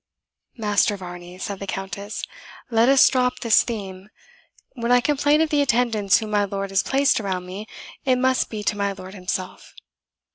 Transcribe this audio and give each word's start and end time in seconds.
"Master 0.57 0.97
Varney," 0.97 1.37
said 1.37 1.59
the 1.59 1.67
Countess, 1.67 2.23
"let 2.71 2.89
us 2.89 3.07
drop 3.07 3.39
this 3.41 3.61
theme. 3.61 4.09
When 4.73 4.91
I 4.91 4.99
complain 4.99 5.41
of 5.41 5.51
the 5.51 5.61
attendants 5.61 6.17
whom 6.17 6.31
my 6.31 6.43
lord 6.45 6.71
has 6.71 6.81
placed 6.81 7.19
around 7.19 7.45
me, 7.45 7.67
it 8.03 8.15
must 8.15 8.49
be 8.49 8.63
to 8.63 8.75
my 8.75 8.93
lord 8.93 9.13
himself. 9.13 9.75